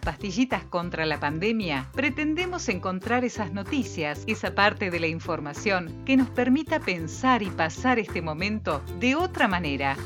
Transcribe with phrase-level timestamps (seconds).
[0.00, 6.28] pastillitas contra la pandemia, pretendemos encontrar esas noticias, esa parte de la información que nos
[6.30, 9.96] permita pensar y pasar este momento de otra manera.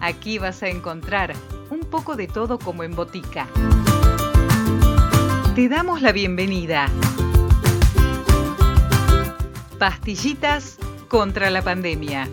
[0.00, 1.32] Aquí vas a encontrar
[1.70, 3.46] un poco de todo como en botica.
[5.54, 6.88] Te damos la bienvenida.
[9.78, 10.78] Pastillitas
[11.08, 12.28] contra la pandemia.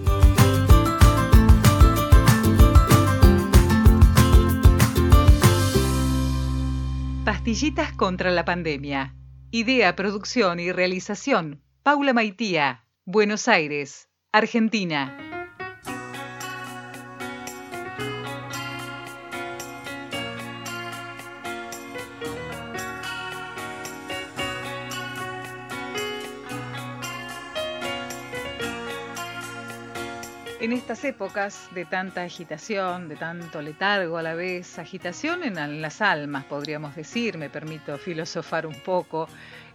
[7.29, 9.13] Pastillitas contra la pandemia.
[9.51, 11.61] Idea, producción y realización.
[11.83, 15.38] Paula Maitía, Buenos Aires, Argentina.
[30.69, 35.99] En estas épocas de tanta agitación, de tanto letargo a la vez, agitación en las
[35.99, 39.27] almas, podríamos decir, me permito filosofar un poco,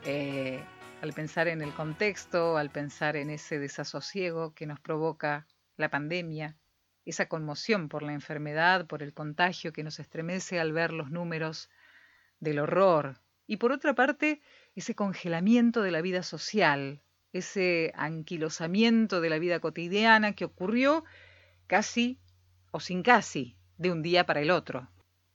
[0.04, 0.62] eh,
[1.02, 6.56] al pensar en el contexto, al pensar en ese desasosiego que nos provoca la pandemia,
[7.04, 11.70] esa conmoción por la enfermedad, por el contagio que nos estremece al ver los números
[12.38, 14.40] del horror, y por otra parte,
[14.76, 17.02] ese congelamiento de la vida social,
[17.34, 21.04] ese anquilosamiento de la vida cotidiana que ocurrió
[21.66, 22.18] casi
[22.70, 24.88] o sin casi de un día para el otro.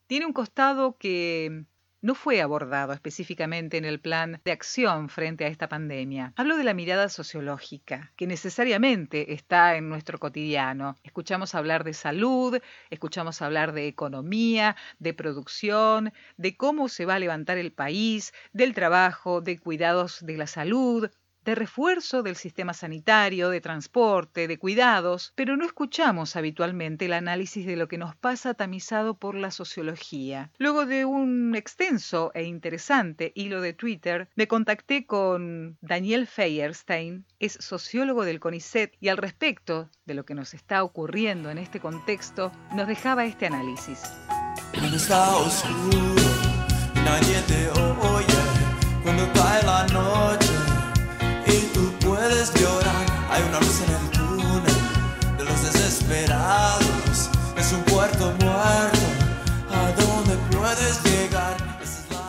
[0.07, 1.65] Tiene un costado que
[2.01, 6.33] no fue abordado específicamente en el plan de acción frente a esta pandemia.
[6.37, 10.95] Hablo de la mirada sociológica, que necesariamente está en nuestro cotidiano.
[11.03, 12.57] Escuchamos hablar de salud,
[12.89, 18.73] escuchamos hablar de economía, de producción, de cómo se va a levantar el país, del
[18.73, 21.09] trabajo, de cuidados de la salud,
[21.49, 27.65] de refuerzo del sistema sanitario, de transporte, de cuidados, pero no escuchamos habitualmente el análisis
[27.65, 30.51] de lo que nos pasa tamizado por la sociología.
[30.59, 37.53] Luego de un extenso e interesante hilo de Twitter, me contacté con Daniel Feierstein, es
[37.53, 42.51] sociólogo del CONICET y al respecto de lo que nos está ocurriendo en este contexto,
[42.75, 44.03] nos dejaba este análisis.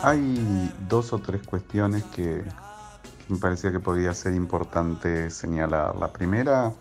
[0.03, 2.43] Hay dos o tres cuestiones que,
[3.29, 5.95] me parecía que podía ser importante señalar.
[5.95, 6.73] La primera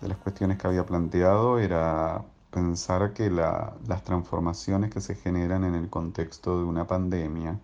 [0.00, 5.74] de las cuestiones que había planteado era pensar que las transformaciones que se generan en
[5.74, 7.58] el contexto de una pandemia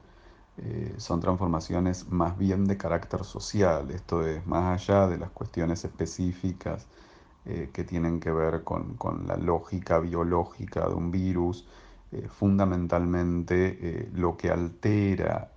[0.59, 5.85] eh, son transformaciones más bien de carácter social, esto es más allá de las cuestiones
[5.85, 6.87] específicas
[7.47, 11.67] eh, que tienen que ver con, la lógica biológica de un virus,
[12.13, 15.51] eh, fundamentalmente lo que altera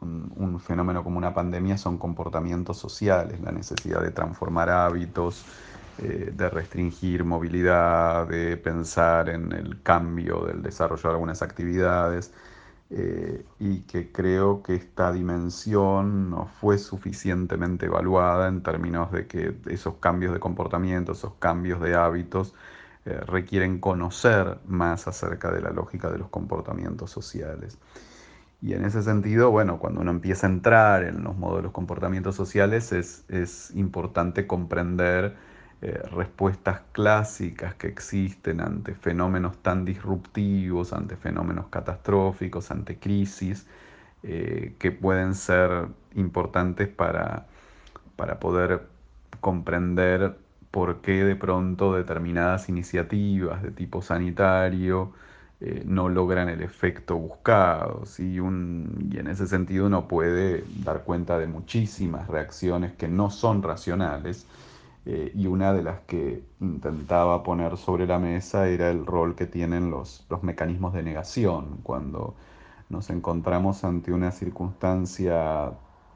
[0.00, 5.44] un, un, fenómeno como una pandemia son comportamientos sociales, la necesidad de transformar hábitos,
[5.98, 12.32] de restringir movilidad, de pensar en el cambio del desarrollo de algunas actividades.
[12.90, 19.54] Eh, y que creo que esta dimensión no fue suficientemente evaluada en términos de que
[19.66, 22.54] esos cambios de comportamiento, esos cambios de hábitos,
[23.26, 27.78] requieren conocer más acerca de la lógica de los comportamientos sociales.
[28.60, 32.92] Y en ese sentido, bueno, cuando uno empieza a entrar en los modelos comportamientos sociales,
[32.92, 35.36] es, es importante comprender
[35.80, 43.64] eh, respuestas clásicas que existen ante fenómenos tan disruptivos, ante fenómenos catastróficos, ante crisis,
[44.24, 45.86] eh, que pueden ser
[46.16, 47.46] importantes para,
[48.16, 48.88] para poder
[49.40, 50.36] comprender
[50.70, 55.12] por qué de pronto determinadas iniciativas de tipo sanitario
[55.60, 58.04] eh, no logran el efecto buscado.
[58.18, 63.30] Y, un, y en ese sentido uno puede dar cuenta de muchísimas reacciones que no
[63.30, 64.46] son racionales
[65.06, 69.46] eh, y una de las que intentaba poner sobre la mesa era el rol que
[69.46, 72.36] tienen los, los mecanismos de negación cuando
[72.88, 75.72] nos encontramos ante una circunstancia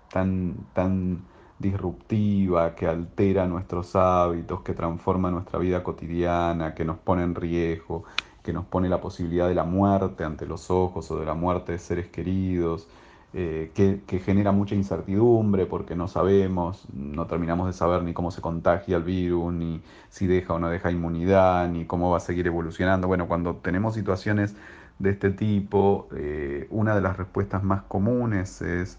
[0.09, 1.27] tan, tan
[1.63, 8.05] disruptiva, que altera nuestros hábitos, que transforma nuestra vida cotidiana, que nos pone en riesgo,
[8.43, 11.73] que nos pone la posibilidad de la muerte ante los ojos o de la muerte
[11.73, 12.89] de seres queridos,
[13.35, 18.43] eh, que, genera mucha incertidumbre porque no sabemos, no terminamos de saber ni cómo se
[18.43, 19.81] contagia el virus, ni
[20.11, 23.09] si deja o no deja inmunidad, ni cómo va a seguir evolucionando.
[23.09, 24.55] Bueno, cuando tenemos situaciones
[24.99, 28.99] de este tipo, eh, una de las respuestas más comunes es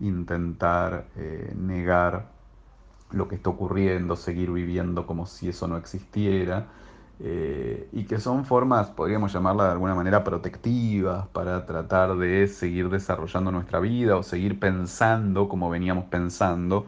[0.00, 2.32] intentar eh, negar
[3.10, 6.68] lo que está ocurriendo, seguir viviendo como si eso no existiera.
[7.22, 12.88] eh, y que son formas, podríamos llamarla de alguna manera, protectivas para tratar de seguir
[12.88, 16.86] desarrollando nuestra vida o seguir pensando como veníamos pensando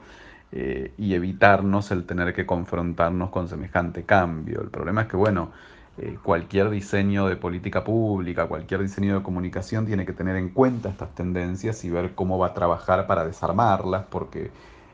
[0.53, 4.61] eh, y evitarnos el tener que confrontarnos con semejante cambio.
[4.63, 5.53] El problema es que, bueno,
[5.99, 10.89] eh, cualquier diseño de política pública, cualquier diseño de comunicación tiene que tener en cuenta
[10.89, 14.51] estas tendencias y ver cómo va a trabajar para desarmarlas, porque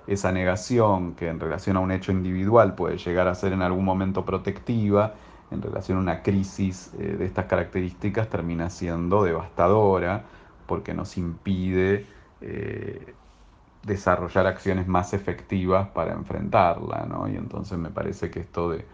[0.08, 3.84] esa negación que en relación a un hecho individual puede llegar a ser en algún
[3.84, 5.14] momento protectiva,
[5.50, 10.24] en relación a una crisis eh, de estas características termina siendo devastadora
[10.66, 12.06] porque nos impide
[12.40, 13.14] eh,
[13.82, 17.28] desarrollar acciones más efectivas para enfrentarla, ¿no?
[17.28, 18.84] Y entonces me parece que esto de,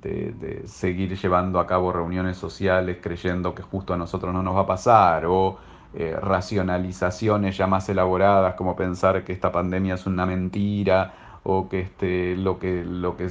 [0.00, 4.60] de, seguir llevando a cabo reuniones sociales creyendo que justo a nosotros no nos va
[4.60, 5.58] a pasar o
[5.94, 11.80] eh, racionalizaciones ya más elaboradas como pensar que esta pandemia es una mentira o que
[11.80, 13.28] este, lo, que, lo, que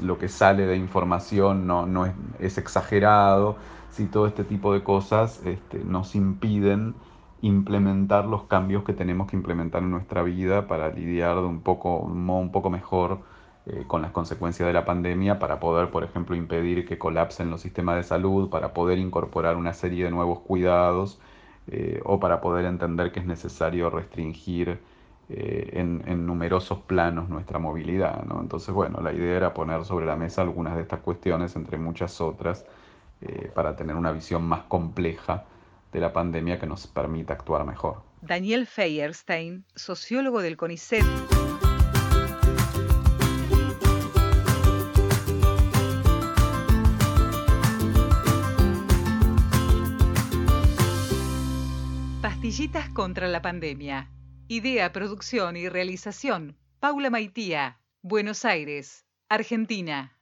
[0.00, 3.56] lo que sale de información no, no es, es, exagerado,
[3.90, 6.94] si todo este tipo de cosas este, nos impiden
[7.42, 11.98] implementar los cambios que tenemos que implementar en nuestra vida para lidiar de un poco,
[11.98, 13.20] un modo un poco mejor
[13.72, 17.60] eh, con las consecuencias de la pandemia, para poder, por ejemplo, impedir que colapsen los
[17.60, 21.20] sistemas de salud, para poder incorporar una serie de nuevos cuidados
[21.68, 24.80] eh, o para poder entender que es necesario restringir
[25.28, 28.24] eh, en, numerosos planos nuestra movilidad.
[28.40, 32.20] Entonces, bueno, la idea era poner sobre la mesa algunas de estas cuestiones, entre muchas
[32.20, 32.64] otras,
[33.54, 35.44] para tener una visión más compleja
[35.92, 37.98] de la pandemia que nos permita actuar mejor.
[38.22, 41.04] Daniel Feierstein, sociólogo del CONICET.
[52.30, 54.08] Pastillitas contra la pandemia
[54.46, 60.16] Idea, producción y realización, Paula Maitía, Buenos Aires, Argentina.